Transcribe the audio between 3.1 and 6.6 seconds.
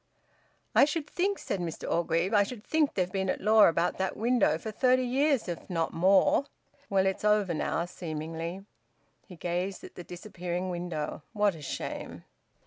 been at law about that window for thirty years, if not more.